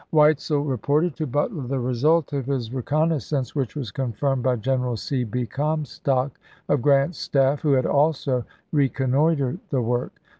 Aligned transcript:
Weitzel 0.11 0.61
reported 0.67 1.15
to 1.17 1.27
Butler 1.27 1.67
the 1.67 1.79
result 1.79 2.33
of 2.33 2.47
his 2.47 2.73
recon 2.73 3.09
naissance, 3.09 3.53
which 3.53 3.75
was 3.75 3.91
confirmed 3.91 4.41
by 4.41 4.55
General 4.55 4.97
C. 4.97 5.23
B. 5.23 5.45
Comstock 5.45 6.39
of 6.67 6.81
Grant's 6.81 7.19
staff, 7.19 7.61
who 7.61 7.73
had 7.73 7.85
also 7.85 8.43
recon 8.71 9.11
noitered 9.11 9.59
the 9.69 9.83
work. 9.83 10.19